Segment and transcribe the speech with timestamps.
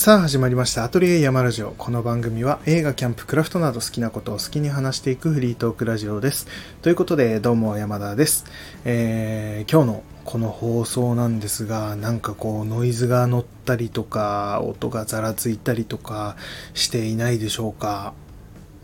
[0.00, 0.82] さあ始まりました。
[0.82, 1.72] アトリエ山ラジオ。
[1.72, 6.46] この番組は映画キャンプクラフトなど好きなことを好きに話していくフリートークラジオです。
[6.80, 8.46] ということでどうも山田です、
[8.86, 16.34] えー、今日のこの放送なんですがなんかこうノイズが乗ったりとか音がざらついたりとか
[16.72, 18.14] していないでしょうか。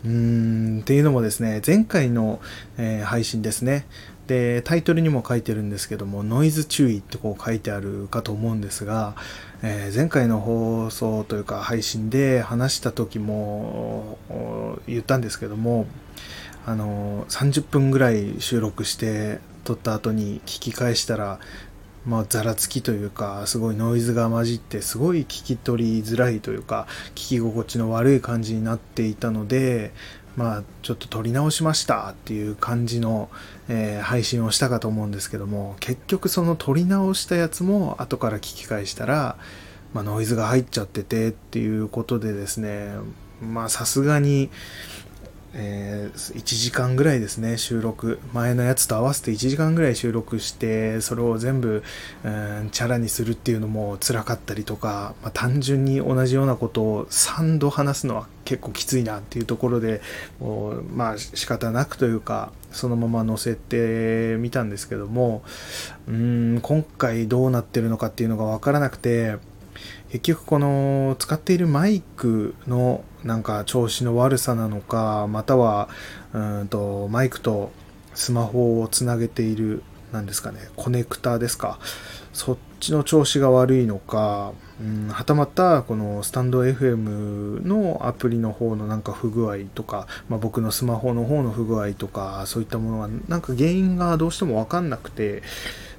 [0.05, 2.39] うーんっていうのもですね前回の、
[2.77, 3.87] えー、配信ですね。
[4.27, 9.15] でタイトルにも書いてるんですけどもノイズ注意ってこう書いてあるかと思うんですが、
[9.63, 14.17] えー、前回の放送というか配信で話した時も
[14.87, 15.87] 言ったんですけども
[16.65, 21.39] あの30分ぐらい収録して撮った後に聞き返したら
[22.05, 29.91] まあ、ざらつきというかすごいノイズが混じってすごい聞き取りづらいというか聞き心地の悪い感じになっていたので
[30.37, 33.29] まあちょっと撮り直しましたっていう感じの、
[33.67, 39.37] えー、配信をしたかと思うんですけども結局その撮り直したやつも後から聞き返したら、
[39.93, 42.91] まあ、ノイズが入っちゃっててっていうことでですね
[43.41, 44.51] まあさすがに
[45.53, 48.19] えー、1時間ぐらいですね収録。
[48.33, 51.83] 前のやつと合わせて1時間ぐらい収録してそれを全部、
[52.23, 60.01] うん、チャラにするっていうのも辛かったりとか、まあ、単純に同じようなことを3度話すのは結構きついなっていうところで
[60.39, 65.43] もうまあ仕方なくというかそのまま載せてみたんですけども
[66.07, 69.37] うん今回どうなってるのかっていうのが分からなくて
[70.09, 75.89] 結局この使っているマイクのなんか調子の悪さなのかまたは
[76.33, 77.71] うんとマイクと
[78.13, 81.79] スマホをつなげている何ですかねコネクターですか。
[82.37, 95.41] そっちの調子が悪いのか、うん、はたまたこのスタンド FM のアプリの方のなんか不具合とか、まあ、僕のスマホの方の不具合とかそういったものはなんか原因がどうしても分かんなくて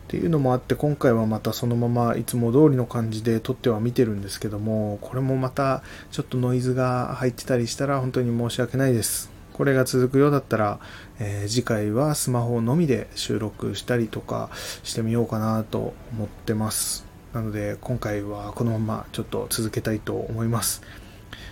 [0.09, 9.31] っていうのもあって今回はまたそのままいつも通りの感じで撮っては見てるんですけどもこれもまたちょっとノイズが入ってたりしたら本当に申し訳ないです。
[9.53, 10.79] これが続くようだったら、
[11.19, 14.49] えー、次回はスマホのみで収録したりとか
[14.83, 17.05] してみようかなと思ってます。
[17.35, 20.81] なので今回はこのままちょっと続けたいと思います。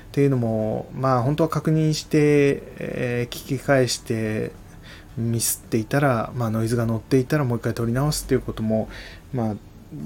[0.08, 4.52] っていうのもまあ本当は確認して、えー、聞き返して
[5.16, 8.88] ミスっていたら、まあ、ノイズが乗っていたらもう一回撮り直すっていうことも、
[9.32, 9.54] まあ、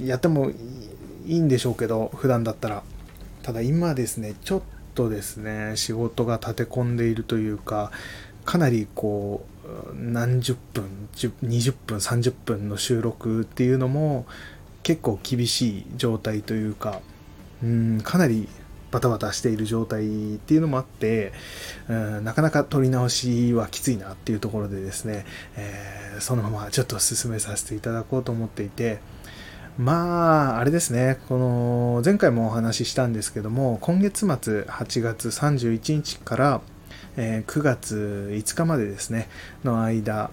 [0.03, 2.83] やってもいいんでしょうけど普段だったら。
[3.43, 4.63] ただ今ですねちょっ
[4.95, 7.91] とですね仕事が立て込んでいるというか
[8.45, 14.27] かなりこう何十分20分30分の収録っていうのも
[14.83, 17.01] 結構厳しい状態というか
[17.63, 18.49] うんかなり
[18.91, 21.33] バタバタしている状態っていうのもあって、
[21.89, 25.25] うん、なかなか撮り直しはきついなっていうところでですね、
[25.57, 28.99] え、そのままちょっと進めさせていただこうと思っていて、
[29.79, 36.61] まあ、あれですね、この前回もお話ししたんですけども、今月末8月31日から、
[37.17, 39.29] え、9月5日までですね、
[39.65, 40.31] の間、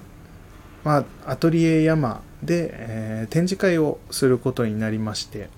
[0.84, 5.50] まあ、アトリエ山で、えー、展示会をすることになりまして、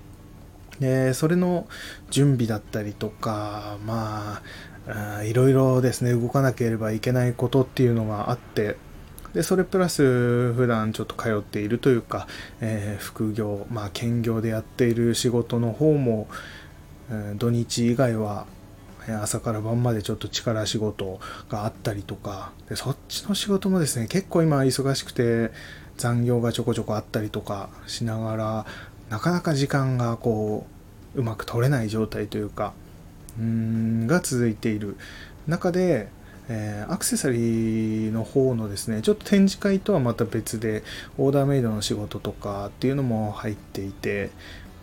[0.80, 1.68] でそれの
[2.10, 4.42] 準備だったりとかま
[4.88, 8.76] あいろいろですね動かなければいけないことっていうのがあって
[9.34, 12.26] でそれプラス普段ちょっと通っているというか、
[12.60, 16.28] えー、副業まあ兼業でやっている仕事の方も、
[17.10, 18.46] えー、土日以外は
[19.22, 25.50] 朝から晩までちょっと力仕事があったりとかでそっちの仕事もですね結構今忙しくて
[25.96, 28.66] 残業がちょこちょこあったりとかしながら
[29.10, 30.66] なかなか時間がこ
[31.14, 32.72] ううまく取れない状態というか
[33.38, 34.96] うんが続いている
[35.46, 36.08] 中で、
[36.48, 40.84] えー、アクセサリーの方のですねちょっと展示会とはまた別で
[41.18, 44.30] オーダーメイドの仕事とかっていうのも入っていて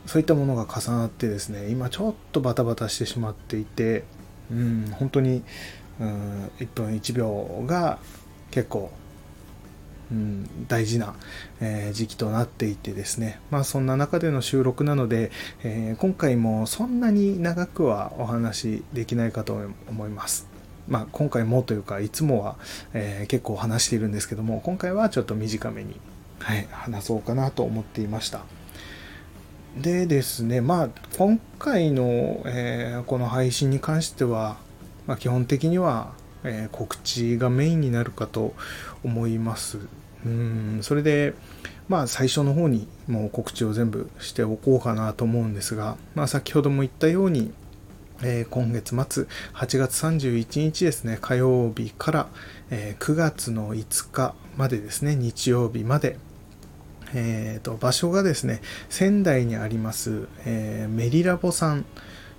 [0.06, 4.04] そういったものが重なってですね今ちょっとバタバタしてしまっていて
[4.52, 5.44] うん本当に
[6.00, 8.00] うん1分1秒が
[8.52, 8.92] 結構
[10.12, 11.16] うん、大事な、
[11.60, 15.32] えー、時期となっていてですね、まあそんな中での収録なので、
[15.64, 19.60] えー、今回もそんなに長くはお話できないかと
[19.90, 20.48] 思います。
[20.88, 22.56] まあ今回もというかいつもは、
[22.94, 26.00] えー、結構話しているんですけども、今回はちょっと短めに、
[26.40, 28.42] はい、話そうかなと思っていました。
[29.78, 34.58] でですね、まあ今回の、えこの配信に関しては、
[35.06, 36.14] まあ、基本的には
[36.48, 38.54] えー、告知がメインになるかと
[39.04, 39.80] 思います。
[40.26, 41.34] うんそれで、
[41.88, 47.54] まあ、最初の方にもう告知を全部しておこうかなと思うんですが、まあ、先ほども言ったように、
[48.24, 52.28] えー、今月末8月31日ですね火曜日から、
[52.72, 56.18] えー、9月の5日までですね日曜日まで、
[57.14, 61.84] えーと、場所がですね仙台にあります、えー、メリラボさんっ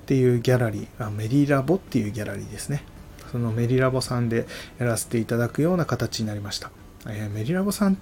[0.09, 2.83] ていうギャラリー、あメリラボっていうギャラリーですね。
[3.31, 4.47] そのメリラボさんで
[4.79, 6.71] やらせていただくような形になりました。
[7.07, 7.99] えー、メリラボさん、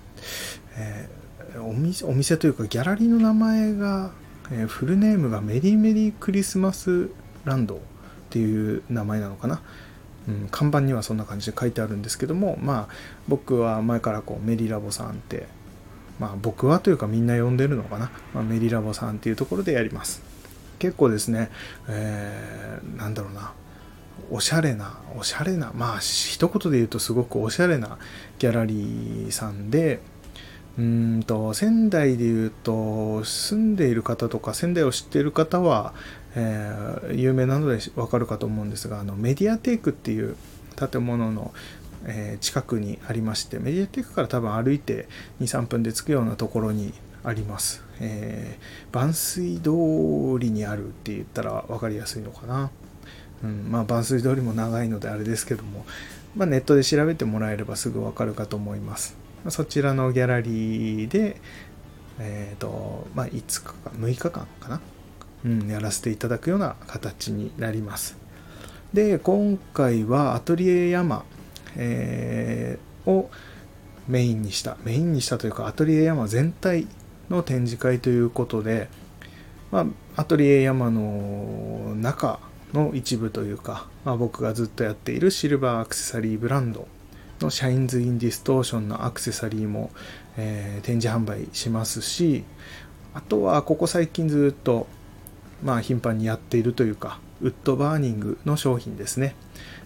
[0.76, 4.10] えー、お店お店というかギャラリーの名前が、
[4.50, 7.10] えー、フルネームがメリーメリークリスマス
[7.44, 7.78] ランドっ
[8.30, 9.60] ていう名前なのかな。
[10.28, 12.94] うん、看板にはそんな感じで書いてあるんですけども、まあ、
[13.28, 15.46] 僕は前からこうメリラボさんって、
[16.18, 20.20] まあ、僕はというかみんな呼んでるのかな、まあ、メリラボさんっていうところでやります。
[20.80, 21.50] 結構ですね、
[21.88, 23.52] えー、なんだろうな、
[24.30, 27.98] おしゃれな、おしゃれな、まあ、一言で言うとすごくおしゃれな
[28.38, 30.00] ギャラリーさんで、
[30.78, 35.94] うんと、仙台で言うと、住んでいる方とか、仙台を知っている方は、
[36.34, 40.36] えー、有名なのでわかるかと思うんですが、あの、メディアテイクっていう
[40.76, 41.54] 建物の、
[42.04, 45.08] えー、近くにありまして、メディアテイクから多分歩いて
[45.40, 46.92] 2、3分で着くようなところに
[47.24, 47.82] あります。
[48.00, 49.70] えー、万水通
[50.38, 52.70] りにあるって言ったら分かりやすいのかな。
[53.44, 55.84] うん、まあ万水通りも長いのであれですけども、
[56.36, 59.16] まあ、ネットで調べてもらえればすぐ分かるかと思います。
[59.48, 61.40] そちらのギャラリーで、
[62.18, 64.80] えっ、ー、と、まあ、5日か、6日間かな、
[65.44, 68.16] うん、やらせていただくような形になります。
[68.92, 71.24] で、今回はアトリエ山、
[71.76, 73.30] えー、を
[74.08, 76.86] メインにした、メインにしたというか、アトリエ山全体
[77.30, 78.88] の展示会ということで、
[79.70, 79.86] ま
[80.16, 82.40] あ、アトリエ山の中
[82.76, 86.86] の一部というか、まあ、僕がずっとやっているシルバーアクセサリーブランド
[87.40, 89.90] の Shines in Distortion のアクセサリーも、
[90.36, 92.44] えー、展示販売しますし
[93.14, 94.86] あとはここ最近ずっと
[95.62, 99.34] まあ頻繁にやっているというかウッドバーニングの商品ですね、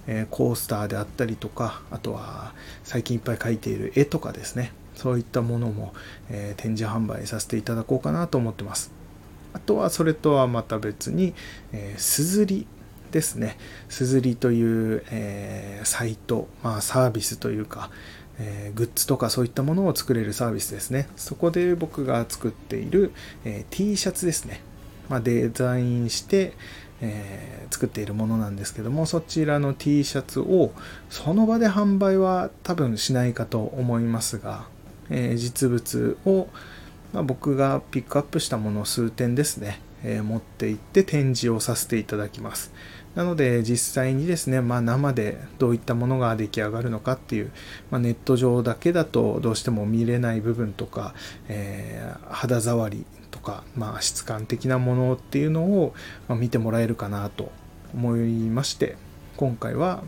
[0.07, 2.53] えー、コースターであったりとかあとは
[2.83, 4.73] 最近いっぱい描いている絵とかですね。
[4.97, 5.95] そういったものも、
[6.29, 8.93] えー、展示販売させていただこうかなと思ってます。
[9.55, 11.35] あとはそれとはまた別に、
[11.73, 12.67] えー、すずり
[13.11, 13.57] ですね。
[13.89, 17.91] すずりという、えー、サイト、まあサービスというか、
[18.39, 21.09] えー、グッズとかそういったものを作れるサービスですね。
[21.17, 23.12] そこで僕が作っている、
[23.45, 24.62] えー、T シャツですね。
[25.11, 26.55] まあ、デザインして、
[27.03, 30.73] えー、作っているものなんですけども、そちらの T シャツを
[31.11, 34.67] その場で販売は多分しないかと思いますが、
[35.11, 36.49] え実物を、
[37.12, 42.73] まあ、僕がピックアップしたものを数点ですね、え持って行って展示をさせていただきます。
[43.15, 47.51] なので実際にですね、まあ、生でどういったものが出来上がるのかっていう、
[47.91, 51.15] まあ、ネット上だけだとどうしても見れない部分とか、
[51.49, 55.95] えー、肌触りとか、まあ、質感的なものっていうのを、
[56.29, 57.51] 見てもらえるかなと
[57.95, 58.97] 思いまして
[59.37, 60.05] 今回は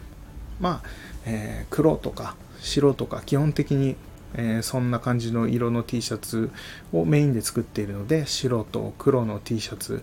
[0.60, 0.88] まあ、
[1.26, 3.96] えー、黒とか白とか基本的に
[4.34, 6.50] えー、そんな感じの色の T シャツ
[6.93, 10.02] をメインで作っているので白と黒の T シャツ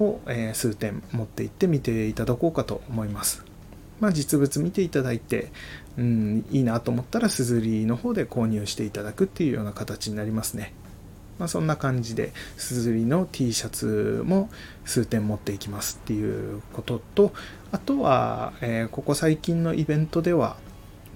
[0.00, 3.44] を、え数点持って行って見ていただこうかと思います。
[4.00, 5.52] まあ、実物見ていただいて、
[5.98, 10.72] うん、いいなと思ったらすずりの方で購入していただくっていうような形になりますね。
[11.38, 14.50] まあ、そんな感じで、すずりの T シャツも
[14.84, 17.32] 数点持っていきますっていうことと、
[17.72, 20.56] あとは、えー、ここ最近のイベントでは、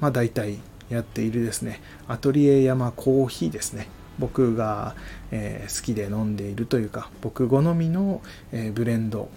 [0.00, 3.88] まあ大体やっているですね、アトリエ山コーヒーですね。
[4.18, 4.94] 僕が、
[5.30, 8.22] えー、好きで飲んでいるというか僕好みの、
[8.52, 9.28] えー、ブレンド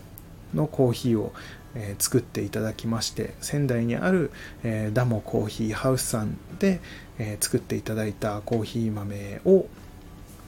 [0.53, 1.33] のコーヒーを、
[1.75, 4.31] えー、作っていただきまして仙台にある、
[4.63, 6.79] えダモコーヒーハウスさんで、
[7.19, 9.65] え作っていただいたコーヒー豆を、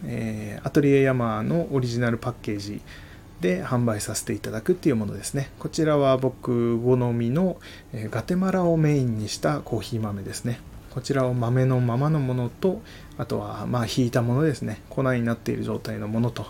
[0.05, 2.81] えアトリエヤマのオリジナルパッケージ
[3.41, 5.51] で販売させていただくっていうものですね。
[5.59, 7.57] こちらは僕好みの
[7.93, 10.59] えガテマラをメインにしたコーヒー豆ですね。
[10.99, 12.81] こちらを豆のままのものと、
[13.17, 14.81] あとはまあ引いたものですね。
[14.89, 16.45] 粉になっている状態のものと、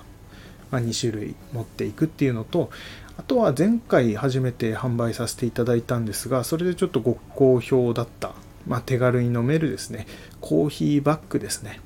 [0.72, 2.72] まあ、2種類持っていくっていうのと、
[3.15, 8.32] あとは前回初めて販売させていただいたんですが、それでちょっとご好評だった、
[8.65, 10.08] まあ、手軽に飲めるですね、
[10.41, 11.79] コーヒーバッグですね。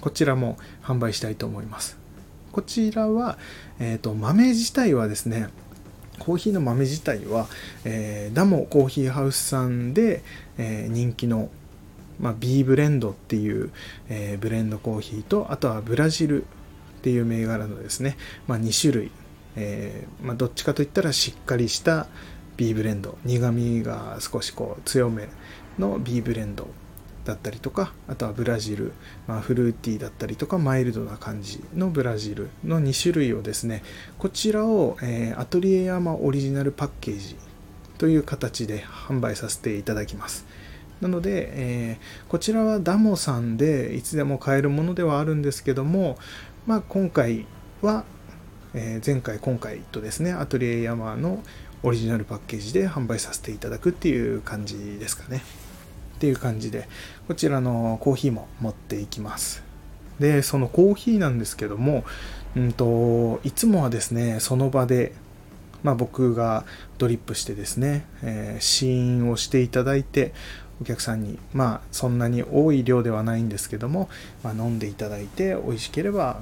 [0.00, 1.98] こちらも販売したいと思います。
[2.50, 3.36] こちらは、
[3.78, 5.48] えっ、ー、と、豆自体はですね、
[6.18, 7.46] コーヒーの豆自体は、
[7.84, 10.22] えー、ダモコーヒーハウスさんで、
[10.56, 11.50] えー、人気の
[12.20, 13.70] まあ、B ブレンドっていう、
[14.08, 16.46] えー、ブレンドコーヒーとあとはブラジルっ
[17.02, 19.10] ていう銘柄のですね、まあ、2種類、
[19.56, 22.06] えー、まあ、どっちかといったらしっかりした
[22.56, 25.28] B ブレンド苦味が少しこう強め
[25.78, 26.68] の B ブレンド
[27.26, 28.92] だったりとかあとはブラジル、
[29.26, 33.82] まあ、フルーティーだったりとかマイルドな感じのブラジルの2種類をですね
[34.18, 37.36] こちらを、えー、アトリエヤマオリジナルパッケージ
[37.98, 40.46] という形で販売させていただきます。
[41.00, 46.18] なので、えー、こちらはダモさんでいつでも買えるものではあるんですけども、
[46.66, 47.46] まあ、今回
[47.82, 48.04] は、
[48.74, 51.42] え前回今回とですねアトリエヤマの
[51.82, 55.42] オリジナルパッケージで販売させていただくっていう感じですかね。
[56.16, 56.88] っていう感じで
[57.28, 59.62] こちらのコーヒーも持っていきます。
[60.18, 62.04] でそのコーヒーなんですけども、
[62.56, 65.12] うんと、いつもはですねその場で、
[65.82, 66.64] まあ、僕が
[66.96, 70.32] ドリップしてですね、えー、試飲をしていただいて
[70.80, 74.08] お客さんにまあそんなに多い量ではないんですけども、
[74.42, 76.40] まあ、飲んでいただいて美味しければ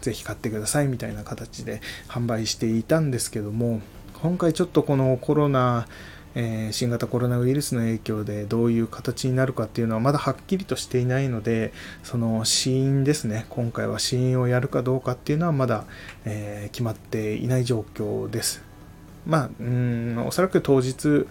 [0.00, 3.80] ぜひ買ってくださいみたいな形で販売していたんですけども
[4.22, 5.86] 今回ちょっとこのコロナ
[6.34, 11.72] えー、新型コロナウイルスの影響でどういう形になるかっていうのはまだはっきりとしていないので
[12.04, 15.84] その死因ですね今回は死因をやるかどうかっていうのはまだ、
[16.24, 18.62] えー、決まっていない状況です。
[19.26, 21.26] まあうんおそらく当日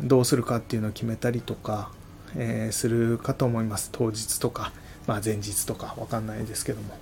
[0.00, 1.90] どうするかっていうのを決めたりとか、
[2.36, 4.72] えー、するかと思います当日とか、
[5.06, 6.96] まあ、前日とかわかんないですけども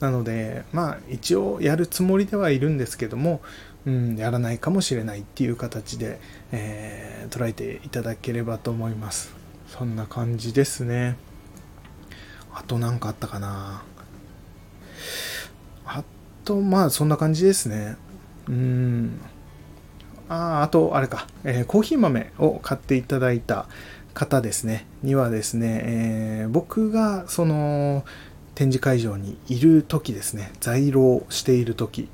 [0.00, 3.40] なのでまあ一応やるつもりではいるんですけども
[3.86, 6.18] うん、やらないかもしれないっていう形で、
[6.50, 9.32] えー、捉えていただければと思います。
[9.68, 11.16] そんな感じですね。
[12.52, 13.84] あと何かあったかな
[15.84, 16.02] あ
[16.44, 17.96] と、まあそんな感じですね。
[18.48, 19.20] うん。
[20.28, 23.66] ああ、と、あれか、えー、コーヒー豆を買っていただいた
[24.14, 28.04] 方ですね、にはですね、えー、僕がその
[28.54, 32.08] 展示会場にいる時ですね、在廊している時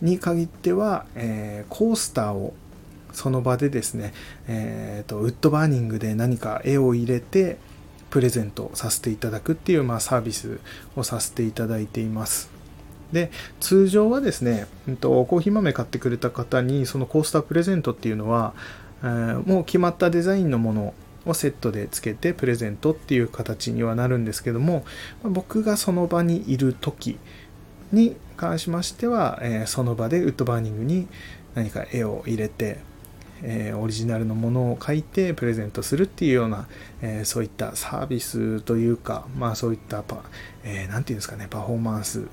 [0.00, 2.54] に限っては、えー、コースターを
[3.12, 4.12] その場でですね、
[4.46, 7.58] えーと、ウッドバーニングで何か絵を入れて
[8.10, 10.60] プレゼントさせていただくっていう、まあ、サービス
[10.94, 12.53] をさせていただいています。
[13.12, 13.30] で
[13.60, 18.54] 通常はですね、えーと、コーヒー豆買ってくれた方にそのコースタープレゼントっていうのは、
[19.02, 20.94] えー、もう決まったデザインのもの
[21.26, 24.84] をセットでつけてプレゼントっていう形にはなるんですけども
[25.22, 27.18] 僕がその場にいる時
[27.92, 31.08] に関しましては、えー、その場でウッドバーニングに
[31.54, 32.78] 何か絵を入れて、
[33.42, 36.66] えー、オリジナルのものを描いてプレゼントするっていうような、
[37.00, 40.24] えー、そういったサービスというか、まあそういったパ、
[40.64, 42.26] えー、て言うんですかね、パフォーマンス、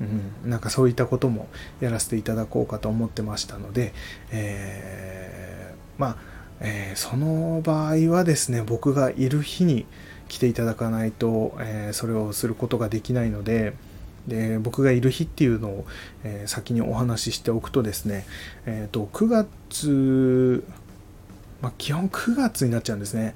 [0.00, 1.48] うん、なんかそういったことも
[1.80, 3.92] やらせていただこうかと思ってましたので、
[4.32, 6.16] えー、まあ、
[6.60, 9.86] えー、その場合はですね、僕がいる日に
[10.28, 13.74] 来ていただかないと、えー、それをすることができないので、
[14.26, 15.86] で僕がいる日っていうのを、
[16.24, 18.24] え、先にお話ししておくとですね、
[18.64, 20.64] えーと、9月、
[21.60, 23.34] まあ、基本9月になっちゃうんですね。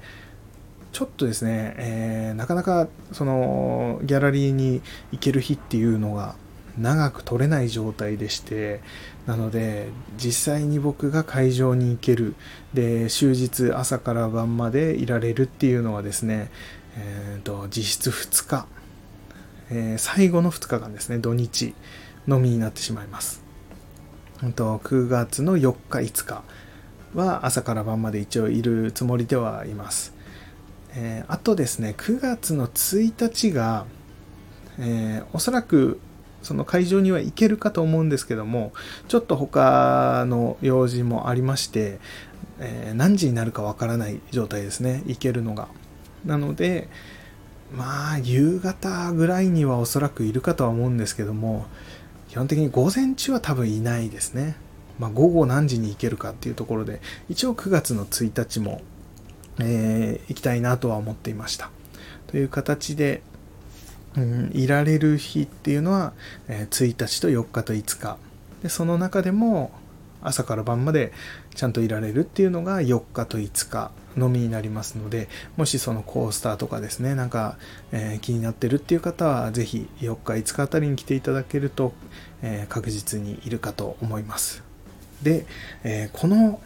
[0.91, 6.35] ちょっとですね、えー、なかなかそのギャラリーに行ける日っていうのが
[6.77, 8.81] 長く取れない状態でして
[9.25, 12.35] なので実際に僕が会場に行ける
[12.73, 16.51] で終日朝から晩までいられるっていうのはですね、
[16.97, 18.67] えーと実質2日
[19.71, 21.75] えー、最後の2日間ですね、土日
[22.27, 23.43] のみになってしまいます。
[24.55, 26.43] と9月の4日、5日
[27.13, 30.13] は朝から晩まで一応いるつもりではいます。
[30.95, 33.85] えー、あとですね、9月の1日が、
[34.79, 35.99] えー、おそらく
[36.41, 38.71] その会場には行けるかと思うんですけども、
[39.07, 41.99] ちょっと他の用事もありまして、
[42.59, 45.67] えー、何時になるかわからない状態ですね、行けるのが。
[46.25, 46.89] なので、
[47.71, 51.67] まあ、夕方ぐらいにはおそらくいるかとは思うんですけども、
[52.29, 54.55] 基本的に午前中は多分いないですね。
[54.97, 58.81] まあ、午後何時に行けるかっていうところで、一応9月の1日も、
[59.59, 61.69] えー、行きたいなとは思っていました。
[62.27, 63.21] という形で、
[64.17, 66.13] うん、いられる日っていうのは、
[66.47, 68.17] えー、1日と4日と5日。
[68.63, 69.71] で、その中でも、
[70.21, 71.13] 朝から晩まで
[71.55, 77.57] ちゃんといられるっていうのが4日と5日のみになりますのでもしそのコースターとかですねなんか、
[77.91, 81.93] えー、気になってるっていう方は是非4日5日あたりに来ていただけると、
[82.41, 84.63] えー、確実にいるかと思います
[85.23, 85.45] で、
[85.83, 86.59] えー、この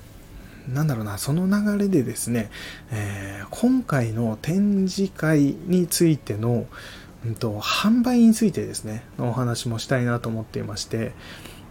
[0.67, 2.49] なんだろうな、その流れでですね、
[2.89, 6.67] え、今回の展示会についての、
[7.25, 11.13] うんと、販売についてですね、のお話もしたいなと思っていまして、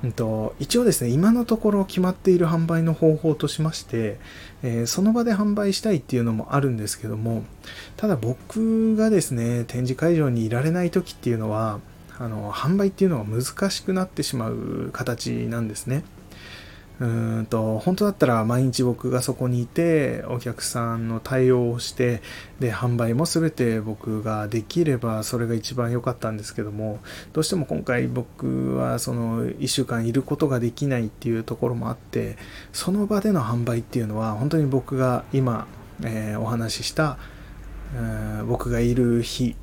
[0.03, 4.19] うんと、一応ですね、今のところ決まっている販売の方法としまして、
[4.63, 7.45] えー、その場で販売したいっていうのもあるんですけども、
[7.97, 11.81] ただ僕がですね、展示会場にいられない時っていうのは、
[12.19, 16.05] あの、販売っていうのが難しくなってしまう形なんですね。
[17.03, 22.23] うんと本当だったら毎日僕がそこにいてお客さんの対応をして
[22.61, 27.01] で販売も全て僕ができればそれが一番良かったんですけども
[27.33, 32.37] どうしても今回僕はその1週間いることができないっていうところもあって
[32.73, 35.67] その場での販売っていうのは本当に僕が今、
[36.05, 37.19] えー、お話しした、
[38.47, 39.57] 僕がいる日、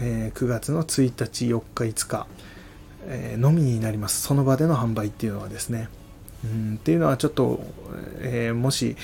[0.00, 2.26] えー、9月の1日4日5日
[3.08, 4.20] えー、のみになります。
[4.22, 5.88] その場での販売っていうのはですね。
[6.52, 7.60] うんっていうのはちょっと、
[8.20, 8.96] えー、もし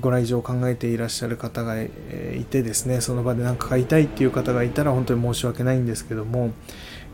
[0.00, 1.88] ご来場を考えていらっしゃる方がい
[2.48, 6.52] てですねその場で何か買いたいっていう方がいたら本当に申し訳ないんですけども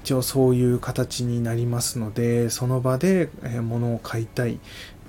[0.03, 3.29] 一応そういう形になりますのでその場で
[3.63, 4.59] 物を買いたい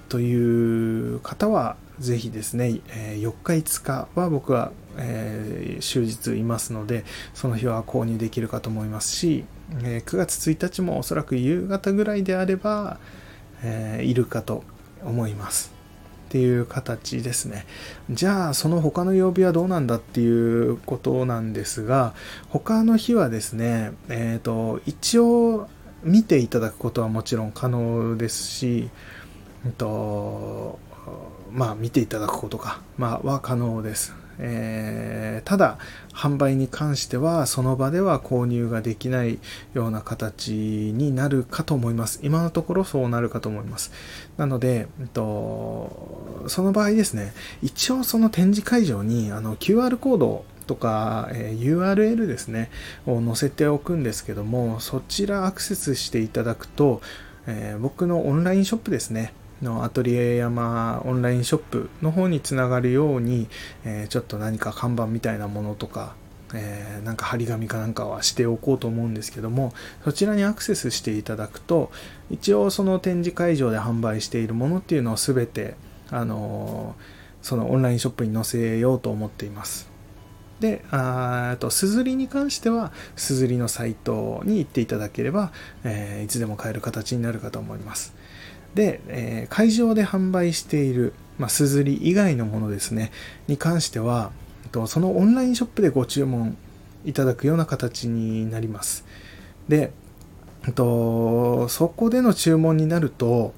[0.08, 4.72] という方はぜひですね4日5日は僕は
[5.79, 13.00] 終日いますのでその日は購入できるかと思いますし9月1日もおそらく夕方ぐらいであれば
[13.63, 14.63] えーいるかと
[15.03, 15.74] 思います
[16.27, 17.65] っていう形ですね。
[18.10, 22.15] じゃあ、その他の曜日はどうなんだっていうことなんですが、
[22.50, 25.67] 他の日はですね、えっ、ー、と、一応
[26.03, 28.89] 見ていただくことはもちろん可能ですし、
[29.65, 30.79] えっと、
[31.51, 34.23] まあ見ていただくことか、まあは可能です。
[34.40, 35.78] えー、ただ
[36.13, 39.40] 販売に関してはその場では購入ができない
[39.74, 42.20] ような形になるかと思います。
[42.24, 43.92] 今のところそうなるかと思います。
[44.38, 52.70] なので、えっと、その場合ですね一応その展示会場にあの QR コードとか、え、URL ですね
[53.06, 57.02] を載せておくんですけどもそちらアクセスしていただくと、
[57.48, 63.48] え、僕のオンラインショップですねのアトリエ山オンラインショップの方につながるように、
[63.86, 66.15] えー、ちょっと何か看板みたいなものとか、
[66.53, 71.91] えー、なんか張り紙かなんかはしておこうと思うんですけどもそちらにアクセスしていただくと
[72.29, 75.75] 一応その展示会場で販売しているものっていうのを全て
[76.12, 79.93] あのー、そのオンラインショップに載せようと思っています
[80.63, 85.51] で、あと、すずりに関しては、すずりのサイトに行っていただければ、
[85.84, 88.13] えー、いつでも買える形になるかと思います。
[88.75, 93.12] で、えー、会場で販売している、まあ、すずり以外のものですね、
[93.48, 94.32] に関しては、
[94.72, 96.58] とそのオンラインショップでご注文
[97.06, 99.06] いただくような形になります。
[99.68, 99.92] で、
[100.75, 103.54] とそこでの注文になると、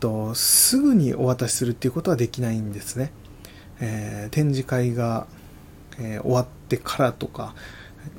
[0.00, 3.12] とすぐにお渡しするっていうことはできないんですね。
[3.80, 5.26] えー、展示会が、
[5.98, 7.54] えー、終わってからとか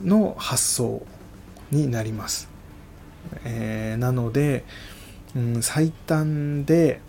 [0.02, 1.06] の発送
[1.72, 2.48] になります。
[3.44, 4.64] えー、なので、
[5.36, 7.02] うん、最短で、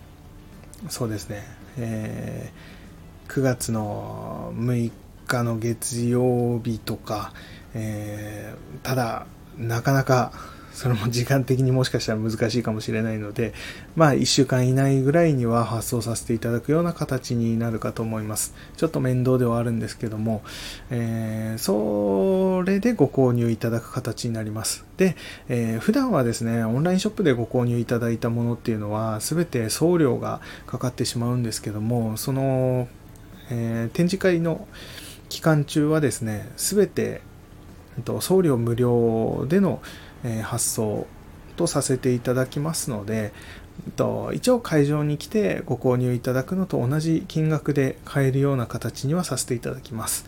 [0.88, 1.44] そうですね、
[1.78, 4.90] えー、9月の6
[5.26, 7.32] 日の月曜日とか、
[7.74, 9.26] えー、ただ、
[9.58, 10.32] なかなか
[10.74, 13.54] それも時間的にもしかしたら難しいかもしれないので、
[13.94, 18.54] まあ1週間以内ぐらいには発送させていただくような形になるかと思います。
[18.76, 20.42] ちょっと面倒ではあるんですけども、
[20.90, 24.84] えー、それでご購入いただく形になります。
[24.96, 25.16] で、
[25.48, 32.88] えー、普段はですね、オンラインショップでご購入いただいたものっていうのは全て送料がかかってしまうんですけども、その、
[33.48, 34.66] えー、展示会の
[35.28, 37.22] 期間中はですね、全て
[37.96, 39.80] えっと送料無料での
[40.24, 41.06] え発送
[41.56, 43.32] とさせていただきますので、
[43.96, 50.26] と一応会場に来てご購入いただくのと同じ金額で買えるような形にはさせていただきます。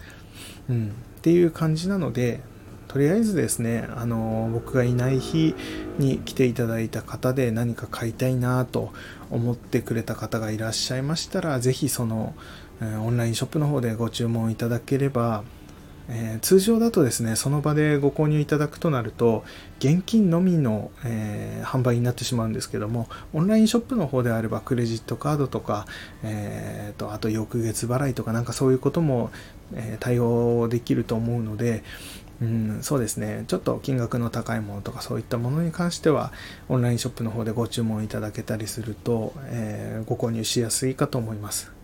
[0.69, 2.41] うん、っていう感じなので、
[2.89, 5.55] とりあえずですね、あの僕がいない日
[5.99, 8.93] に来ていただいた方で何か買いたいなと
[9.31, 12.35] 思ってくれた方がいらっしゃいましたら、ぜひその、
[12.81, 15.45] オンラインショップの方でご注文いただければ、
[16.09, 19.45] えー、通常だとですね、その場でご購入いただくとなると、
[19.79, 25.87] 現金のみの、えー、販売になってしまうんですけども、オンラインショップの方であれば、クレジットカードとか、
[26.23, 29.31] えーと、あと翌月払いとか、なんかそういうことも、
[29.75, 31.83] えー、対応できると思うので、
[32.41, 33.45] うん、そうですね。
[33.49, 36.33] ちょっと金額の高いものとかそういったものに関しては、
[36.69, 41.76] オンラインショップの方でご注文いただけたりすると、えー、ご購入しやすいかと思います。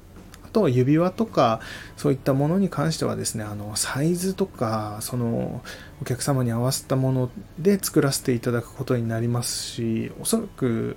[0.52, 1.60] と指輪とか
[1.96, 5.62] そういったものに関してはですねあのサイズとかその
[6.00, 10.96] お客様に合わせたもので作らせていただくことになりますしおそらく、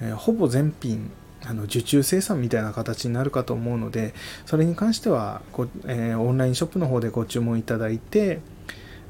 [0.00, 1.10] えー、ほぼ全品
[1.46, 4.14] あの受注生産みたいな形になるかと思うので
[4.46, 8.40] それに関してはこ、えー、オンラインショップの方でご注文いただいて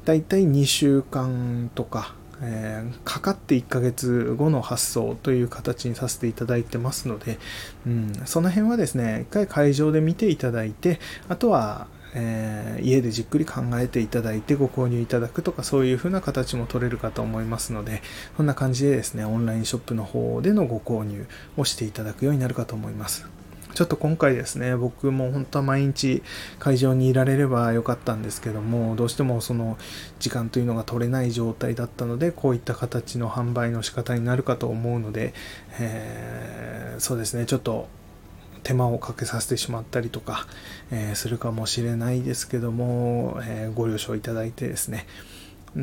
[0.03, 7.37] だいたい2週間とかえー、かかって1ヶ月後の発送という形にさせていただいてますので、
[7.85, 18.01] うん、その辺はですね、一回会場で見ていただいて、あとは、えー、家でじっくり考えていただいてご購入いただくとかそういう風な形も取れるかと思いますので、
[18.37, 23.27] そんな感じでですね、オンラインショップの方でのご購入をしていただくようになるかと思います。
[23.75, 26.23] ちょっと今回ですね、僕も本当は毎日
[26.59, 29.77] 会場にいられればよかったんですけども、どうしてもその
[30.17, 35.33] 時間というのが取れない状態だったので、こういった形の販売の仕方になるかと思うので、
[35.77, 37.89] えー、そうですね、ちょっと
[38.63, 40.47] 手間をかけさせてしまったりとか、
[40.89, 45.05] えー、するかもしれないですけども、えー、ご了承いただいてですね、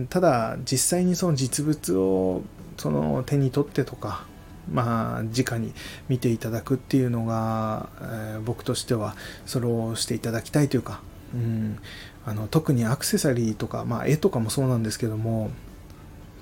[0.09, 2.43] ただ実際にその実物を
[2.79, 4.25] その手に取ってとか
[4.71, 5.73] まあ直に
[6.09, 11.01] 見ていただくっていうのが、えー、僕としてはそれをしていただきたいというか、
[11.35, 11.79] うん、
[12.25, 15.51] あの特にアクセサリーとか、まあ、絵とかもそうなんですけども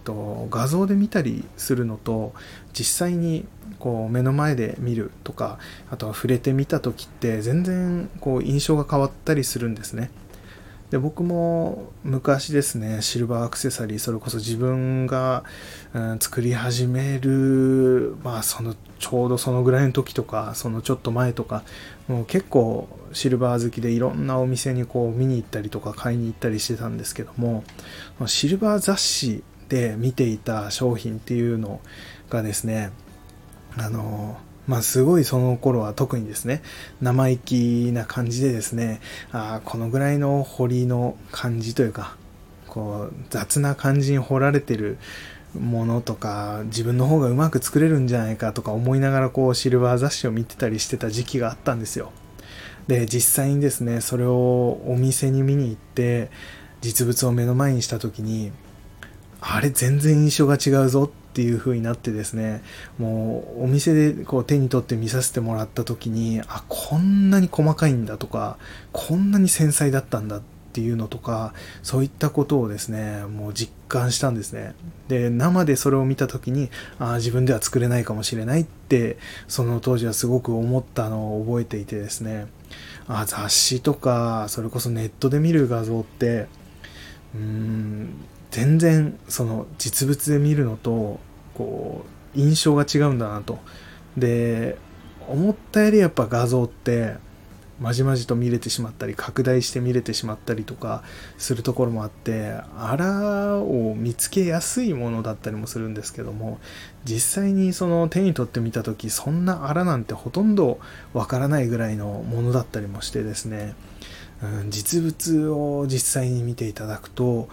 [0.05, 2.33] と画像で見たりするのと
[2.73, 3.47] 実際に
[3.79, 5.59] こう目の前で見るとか
[5.91, 10.11] あとは触れてみた時って全然こう印象が変わったりするんですね。
[10.91, 15.45] で僕も昔ですねシルバーアクセサリーそれこそ自分が、
[15.95, 21.63] うん、作り始めるまあそのちょうどそのぐらいの時とかそのちょっと前とか
[22.09, 27.63] もう結構シルバー好きでいろんなお店にこう見に行ったりとか買いに行ったりしてたんですけども
[28.27, 31.81] シルバー雑誌で見ていた商品っていうの
[32.29, 32.91] がですね
[33.77, 34.39] あの
[34.71, 36.63] まあすごいその頃は特にですね
[37.03, 39.01] 生意気な感じでですね
[39.33, 42.17] あこのぐらいの彫りの感じというか
[42.69, 44.99] こう雑な感じに彫られてる
[45.59, 52.13] ものとか自分の方がうまく作れるんじゃないかとか思いながらこうシルバー雑誌を見てたりしてた時期があったんですよ。
[52.87, 56.31] で実際にですねそれをお店に見に行って
[56.81, 58.53] 実物を目の前にした時に
[59.41, 62.63] あれ全然印象が違うぞっていう風になってですね、
[62.99, 68.59] もうお店でこう手に取って見させてもらった時に、あ、こんなに細かいんだとか、
[68.93, 70.41] こんなに繊細だったんだっ
[70.73, 74.75] ていうのとか、そういったことをですね、もう実感したんですね。
[75.07, 79.17] で、生でそれを見た時に、あ自分では作れないかもしれないって、
[79.47, 82.49] その当時はすごく思ったのを覚えていてですね、
[83.07, 86.49] あ雑誌とか、それこそネットで見る画像って、
[87.35, 88.09] うーん、
[88.51, 91.21] 全然その実物で見るのと
[91.55, 92.05] こ
[92.37, 93.59] う印象が違うんだなと。
[94.17, 94.77] で
[95.29, 97.15] 思ったよりやっぱ画像って
[97.81, 101.03] まじまじと見れてしまったり拡大して見れてしまったりとか
[101.39, 106.59] するところもあってあらを見つけやすいものだったりもするんですけども
[107.05, 110.79] 実際にその手に取ってみた時そんなあらなんてほとんど
[111.15, 113.75] わからないぐらいのものだったりもしてですね、
[114.43, 117.49] うん、実物を実際に見ていただくと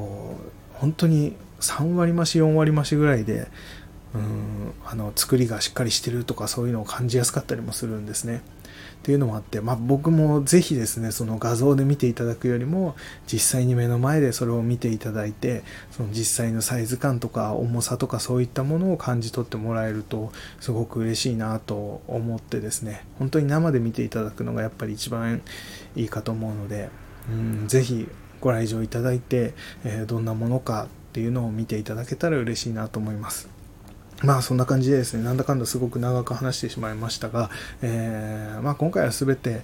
[0.00, 3.48] こう本当に3割増し4割増しぐらいで
[4.14, 8.42] うんあの作りがしっかりしてるとかそういうのを感じやすかったりもするんですね。
[9.00, 25.40] っていうのもあって、まあ、僕もぜひですねその画像で見ていただくよりも実際に目の前でそれを見ていただいてその実際のサイズ感とか重さとかそういったものを感じ取ってもらえるとすごく嬉しいなと思ってですね本当に生で見ていただくのがやっぱり一番
[25.96, 26.90] いいかと思うので
[27.30, 28.06] うんぜひ
[28.40, 33.60] ご来場いただいて、え、どんなものかっていうのを見ていただけたら嬉しいなと思います。
[34.22, 37.50] まあそんな感じでですね、なんだかんだすごく長く話してしまいましたが、
[37.80, 39.62] えー、まあ今回は全て、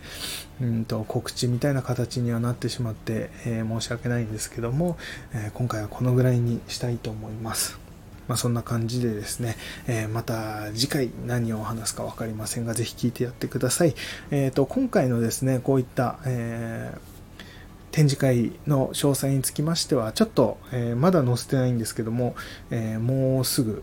[0.61, 4.97] うんと告知みたいな形にはなってしまって、えー、申し訳ないんですけども、
[5.35, 7.79] えー、今回はこのぐらいにしたいと思います。
[8.29, 13.95] まあそんな感じでですね、えまた次回何を話すか分かりませんが、ぜひ聞いてやってください。
[14.33, 17.16] えっ、と、今回のですね、こういった、えー
[17.97, 22.37] 展示会の詳細につきましては、ちょっと、えー、まだ載せてないんですけども、
[22.71, 23.83] えー、もうすぐ、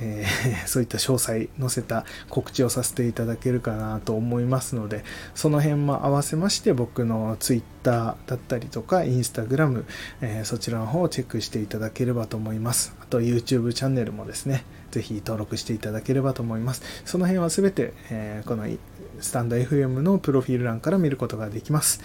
[0.00, 9.84] えー、 そういった詳細載せた告知をさせていただけるかなと思いますので、その辺も合わせまして僕の Twitter だったりとか Instagram、
[10.22, 12.94] えー、そちらの方をチェックしていただければと思います。
[13.02, 16.80] あと YouTube チャンネルもですね、ぜひ登録していただければと思います。
[17.04, 18.66] その辺はすべて、えー、この
[19.20, 22.00] スタンド FM のプロフィール欄から見ることができます。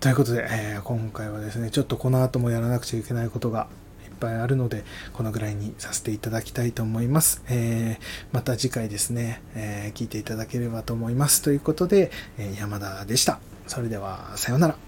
[0.00, 3.66] ということで、えー、今回はですね、ちょっとこの後もやらなくちゃいけないことが
[4.06, 7.42] いっぱいあるので、このぐらいにさせていただきたいと思います。
[7.48, 11.42] えー、また次回ですね、えー、聞いていただければと思います。
[11.42, 13.40] ということで、え山田でした。
[13.66, 14.87] それでは、さようなら。